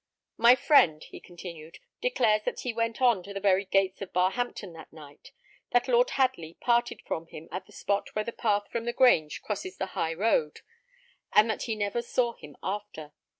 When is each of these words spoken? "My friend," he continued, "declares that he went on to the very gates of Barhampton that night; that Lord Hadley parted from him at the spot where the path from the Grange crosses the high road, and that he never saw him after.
"My 0.37 0.55
friend," 0.55 1.03
he 1.03 1.19
continued, 1.19 1.77
"declares 2.01 2.41
that 2.45 2.61
he 2.61 2.73
went 2.73 3.03
on 3.03 3.21
to 3.21 3.35
the 3.35 3.39
very 3.39 3.65
gates 3.65 4.01
of 4.01 4.11
Barhampton 4.11 4.73
that 4.73 4.91
night; 4.91 5.31
that 5.73 5.87
Lord 5.87 6.09
Hadley 6.17 6.55
parted 6.59 7.03
from 7.05 7.27
him 7.27 7.47
at 7.51 7.67
the 7.67 7.71
spot 7.71 8.09
where 8.15 8.25
the 8.25 8.31
path 8.31 8.67
from 8.71 8.85
the 8.85 8.93
Grange 8.93 9.43
crosses 9.43 9.77
the 9.77 9.93
high 9.93 10.15
road, 10.15 10.61
and 11.33 11.47
that 11.51 11.65
he 11.65 11.75
never 11.75 12.01
saw 12.01 12.33
him 12.33 12.57
after. 12.63 13.13